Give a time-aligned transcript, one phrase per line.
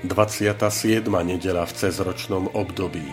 [0.00, 1.04] 27.
[1.04, 3.04] nedela v cezročnom období.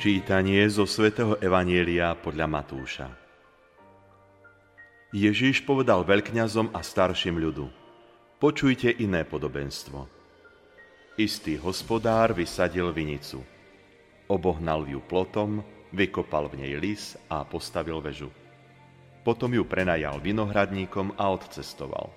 [0.00, 3.08] Čítanie zo svätého Evanielia podľa Matúša.
[5.12, 7.68] Ježíš povedal veľkňazom a starším ľudu,
[8.40, 10.08] počujte iné podobenstvo.
[11.20, 13.44] Istý hospodár vysadil vinicu–
[14.30, 18.30] Obohnal ju plotom, vykopal v nej lis a postavil väžu.
[19.22, 22.10] Potom ju prenajal vinohradníkom a odcestoval.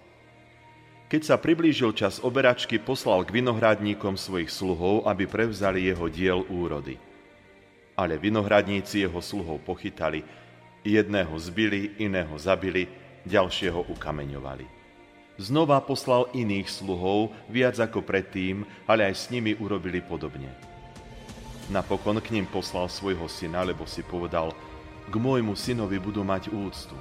[1.05, 6.97] Keď sa priblížil čas oberačky, poslal k vinohradníkom svojich sluhov, aby prevzali jeho diel úrody.
[7.93, 10.25] Ale vinohradníci jeho sluhov pochytali,
[10.81, 12.89] jedného zbili, iného zabili,
[13.21, 14.65] ďalšieho ukameňovali.
[15.37, 20.74] Znova poslal iných sluhov, viac ako predtým, ale aj s nimi urobili podobne.
[21.65, 24.53] Napokon k ním poslal svojho syna, lebo si povedal,
[25.09, 26.93] k môjmu synovi budú mať úctu.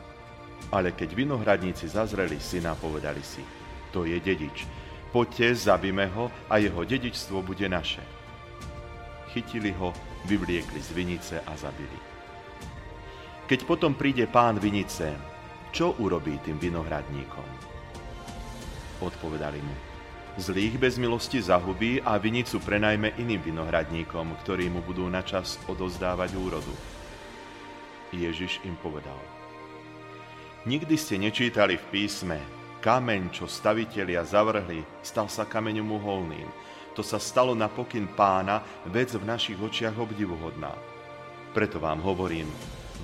[0.73, 3.45] Ale keď vinohradníci zazreli syna, povedali si,
[3.93, 4.65] to je dedič,
[5.13, 8.01] poďte, zabíme ho a jeho dedičstvo bude naše.
[9.37, 9.93] Chytili ho,
[10.25, 11.99] vyvliekli z vinice a zabili.
[13.45, 15.13] Keď potom príde pán vinice,
[15.69, 17.49] čo urobí tým vinohradníkom?
[19.05, 19.77] Odpovedali mu,
[20.35, 26.75] Zlých bez milosti zahubí a vinicu prenajme iným vinohradníkom, ktorí mu budú načas odozdávať úrodu.
[28.11, 29.19] Ježiš im povedal.
[30.67, 32.43] Nikdy ste nečítali v písme,
[32.83, 36.51] kameň, čo stavitelia zavrhli, stal sa kameňom uholným.
[36.99, 38.59] To sa stalo na pokyn pána,
[38.91, 40.75] vec v našich očiach obdivuhodná.
[41.55, 42.51] Preto vám hovorím,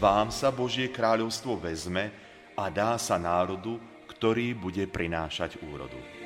[0.02, 2.10] vám sa Božie kráľovstvo vezme
[2.58, 3.78] a dá sa národu,
[4.10, 6.19] ktorý bude prinášať úrodu.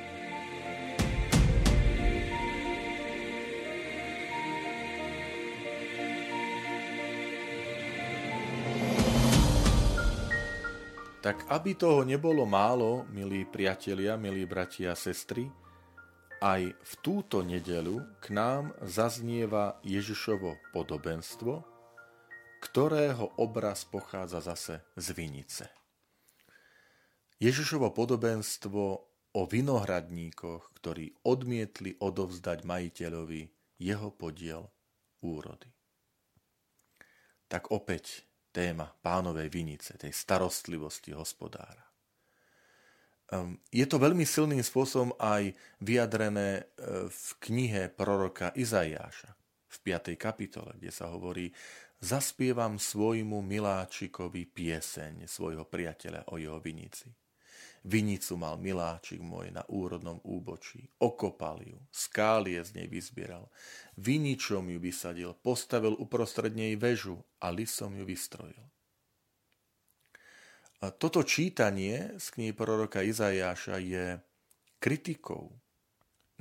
[11.25, 15.49] Tak aby toho nebolo málo, milí priatelia, milí bratia a sestry,
[16.37, 21.65] aj v túto nedelu k nám zaznieva Ježišovo podobenstvo,
[22.61, 25.65] ktorého obraz pochádza zase z Vinice.
[27.41, 28.83] Ježišovo podobenstvo
[29.33, 33.49] o vinohradníkoch, ktorí odmietli odovzdať majiteľovi
[33.81, 34.69] jeho podiel
[35.25, 35.73] úrody.
[37.49, 41.83] Tak opäť téma pánovej vinice, tej starostlivosti hospodára.
[43.35, 45.51] Ehm, je to veľmi silným spôsobom aj
[45.83, 46.63] vyjadrené e,
[47.11, 49.35] v knihe proroka Izaiáša
[49.67, 50.15] v 5.
[50.15, 51.51] kapitole, kde sa hovorí
[51.99, 57.09] Zaspievam svojmu miláčikovi pieseň svojho priateľa o jeho vinici.
[57.85, 63.45] Vinicu mal miláčik môj na úrodnom úbočí, okopal ju, skálie z nej vyzbieral,
[64.01, 68.65] viničom ju vysadil, postavil uprostred nej väžu a lisom ju vystrojil.
[70.81, 74.17] A toto čítanie z knihy proroka Izajáša je
[74.81, 75.53] kritikou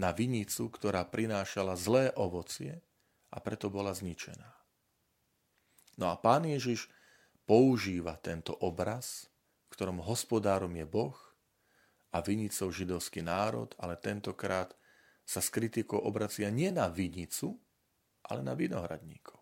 [0.00, 2.80] na vinicu, ktorá prinášala zlé ovocie
[3.28, 4.48] a preto bola zničená.
[6.00, 6.88] No a pán Ježiš
[7.44, 9.28] používa tento obraz,
[9.68, 11.33] ktorom hospodárom je Boh
[12.14, 14.70] a vinicou židovský národ, ale tentokrát
[15.26, 17.58] sa s kritikou obracia nie na vinicu,
[18.30, 19.40] ale na vinohradníkov.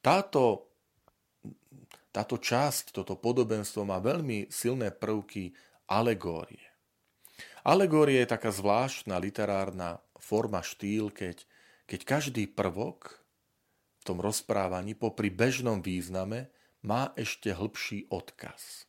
[0.00, 0.72] Táto,
[2.08, 5.52] táto časť, toto podobenstvo má veľmi silné prvky
[5.88, 6.64] alegórie.
[7.68, 11.44] Alegórie je taká zvláštna literárna forma štýl, keď,
[11.84, 13.20] keď každý prvok
[14.00, 16.48] v tom rozprávaní popri bežnom význame
[16.80, 18.88] má ešte hĺbší odkaz.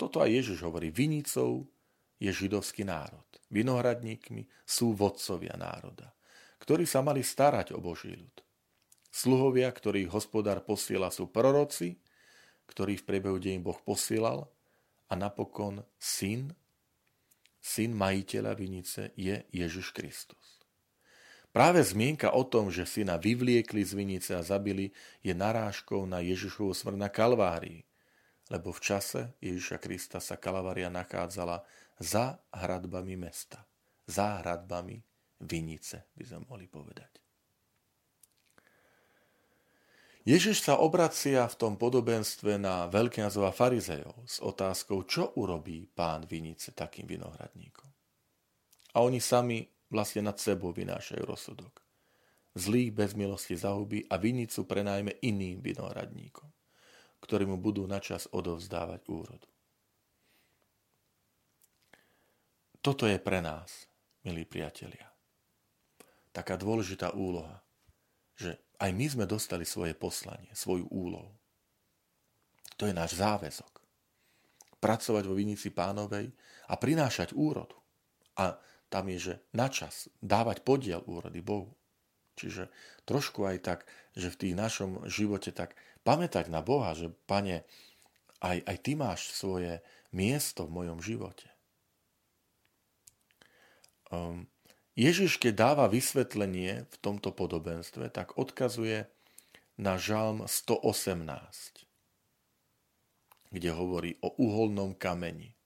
[0.00, 0.88] Toto aj Ježiš hovorí.
[0.88, 1.68] Vinicou
[2.16, 3.28] je židovský národ.
[3.52, 6.16] Vinohradníkmi sú vodcovia národa,
[6.56, 8.36] ktorí sa mali starať o Boží ľud.
[9.12, 12.00] Sluhovia, ktorých hospodár posiela, sú proroci,
[12.72, 14.48] ktorých v priebehu deň Boh posielal
[15.10, 16.54] a napokon syn,
[17.60, 20.64] syn majiteľa vinice je Ježiš Kristus.
[21.50, 26.72] Práve zmienka o tom, že syna vyvliekli z vinice a zabili, je narážkou na Ježišovu
[26.72, 27.89] smrť na Kalvárii
[28.50, 31.62] lebo v čase Ježiša Krista sa Kalavaria nachádzala
[32.02, 33.62] za hradbami mesta.
[34.10, 34.98] Za hradbami
[35.40, 37.20] Vinice, by sme mohli povedať.
[40.20, 46.28] Ježiš sa obracia v tom podobenstve na veľkňazov a farizejov s otázkou, čo urobí pán
[46.28, 47.88] vinice takým vinohradníkom.
[48.92, 51.80] A oni sami vlastne nad sebou vynášajú rozsudok.
[52.52, 56.52] Zlých bez milosti zahubí a vinicu prenajme iným vinohradníkom,
[57.20, 59.48] ktorí mu budú načas odovzdávať úrodu.
[62.80, 63.84] Toto je pre nás,
[64.24, 65.04] milí priatelia,
[66.32, 67.60] taká dôležitá úloha,
[68.40, 71.36] že aj my sme dostali svoje poslanie, svoju úlohu.
[72.80, 73.68] To je náš záväzok.
[74.80, 76.32] Pracovať vo vinici pánovej
[76.72, 77.76] a prinášať úrodu.
[78.40, 78.56] A
[78.88, 81.76] tam je, že načas dávať podiel úrody Bohu.
[82.40, 82.72] Čiže
[83.04, 83.78] trošku aj tak,
[84.16, 87.64] že v tých našom živote tak pamätať na Boha, že pane,
[88.40, 91.48] aj, aj ty máš svoje miesto v mojom živote.
[94.10, 94.50] Um,
[94.98, 99.06] Ježiš, keď dáva vysvetlenie v tomto podobenstve, tak odkazuje
[99.80, 101.86] na žalm 118,
[103.54, 105.56] kde hovorí o uholnom kameni,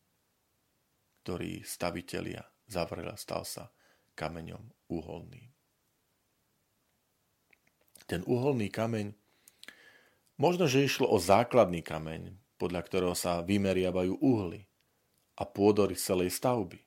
[1.24, 3.72] ktorý stavitelia zavrel a stal sa
[4.14, 5.50] kameňom uholným.
[8.04, 9.16] Ten uholný kameň,
[10.40, 14.66] možno, že išlo o základný kameň, podľa ktorého sa vymeriavajú uhly
[15.38, 16.78] a pôdory celej stavby.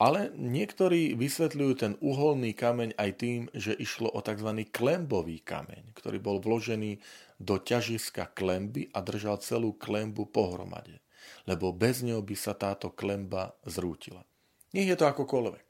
[0.00, 4.64] Ale niektorí vysvetľujú ten uholný kameň aj tým, že išlo o tzv.
[4.72, 6.96] klembový kameň, ktorý bol vložený
[7.36, 11.04] do ťažiska klemby a držal celú klembu pohromade,
[11.44, 14.24] lebo bez neho by sa táto klemba zrútila.
[14.72, 15.68] Nech je to akokoľvek.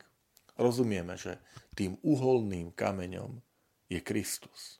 [0.62, 1.42] Rozumieme, že
[1.74, 3.42] tým uholným kameňom
[3.90, 4.79] je Kristus.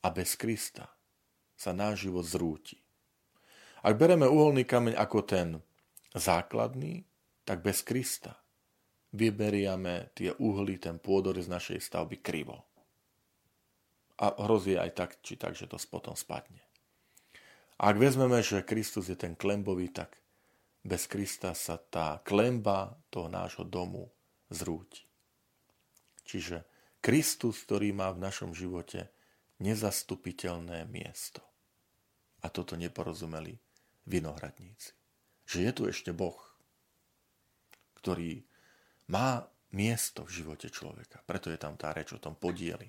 [0.00, 0.88] A bez Krista
[1.56, 2.80] sa náš život zrúti.
[3.84, 5.48] Ak bereme uholný kameň ako ten
[6.16, 7.04] základný,
[7.44, 8.40] tak bez Krista
[9.12, 12.64] vyberiame tie uhly, ten pôdor z našej stavby krivo.
[14.20, 16.60] A hrozí aj tak, či tak, že to potom spadne.
[17.80, 20.20] A ak vezmeme, že Kristus je ten klembový, tak
[20.84, 24.12] bez Krista sa tá klemba toho nášho domu
[24.52, 25.08] zrúti.
[26.28, 26.68] Čiže
[27.00, 29.08] Kristus, ktorý má v našom živote
[29.60, 31.44] nezastupiteľné miesto.
[32.40, 33.54] A toto neporozumeli
[34.08, 34.96] vinohradníci.
[35.44, 36.38] Že je tu ešte Boh,
[38.00, 38.40] ktorý
[39.12, 39.44] má
[39.76, 41.22] miesto v živote človeka.
[41.28, 42.88] Preto je tam tá reč o tom podieli.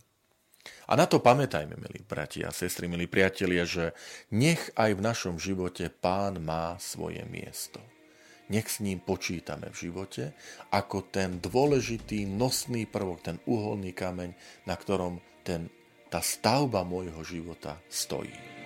[0.88, 3.98] A na to pamätajme, milí bratia a sestry, milí priatelia, že
[4.30, 7.82] nech aj v našom živote pán má svoje miesto.
[8.52, 10.38] Nech s ním počítame v živote
[10.70, 14.36] ako ten dôležitý nosný prvok, ten uholný kameň,
[14.70, 15.72] na ktorom ten,
[16.12, 18.61] tá stavba môjho života stojí.